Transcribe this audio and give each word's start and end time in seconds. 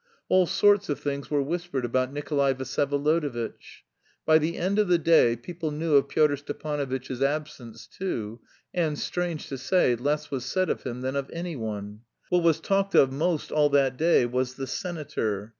All 0.29 0.47
sorts 0.47 0.89
of 0.89 0.99
things 0.99 1.29
were 1.29 1.43
whispered 1.43 1.85
about 1.85 2.11
Nikolay 2.11 2.55
Vsyevolodovitch. 2.55 3.83
By 4.25 4.39
the 4.39 4.57
end 4.57 4.79
of 4.79 4.87
the 4.87 4.97
day 4.97 5.35
people 5.35 5.69
knew 5.69 5.93
of 5.93 6.09
Pyotr 6.09 6.37
Stepanovitch's 6.37 7.21
absence 7.21 7.85
too, 7.85 8.39
and, 8.73 8.97
strange 8.97 9.45
to 9.49 9.59
say, 9.59 9.95
less 9.95 10.31
was 10.31 10.43
said 10.43 10.71
of 10.71 10.81
him 10.81 11.01
than 11.01 11.15
of 11.15 11.29
anyone. 11.31 11.99
What 12.29 12.41
was 12.41 12.59
talked 12.59 12.95
of 12.95 13.11
most 13.11 13.51
all 13.51 13.69
that 13.69 13.95
day 13.95 14.25
was 14.25 14.55
"the 14.55 14.65
senator." 14.65 15.49